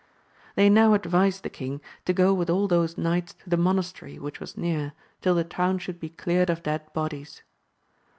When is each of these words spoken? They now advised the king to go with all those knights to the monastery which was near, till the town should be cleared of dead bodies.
They 0.55 0.67
now 0.67 0.95
advised 0.95 1.43
the 1.43 1.49
king 1.51 1.79
to 2.05 2.11
go 2.11 2.33
with 2.33 2.49
all 2.49 2.67
those 2.67 2.97
knights 2.97 3.35
to 3.43 3.47
the 3.51 3.55
monastery 3.55 4.17
which 4.17 4.39
was 4.39 4.57
near, 4.57 4.93
till 5.21 5.35
the 5.35 5.43
town 5.43 5.77
should 5.77 5.99
be 5.99 6.09
cleared 6.09 6.49
of 6.49 6.63
dead 6.63 6.91
bodies. 6.91 7.43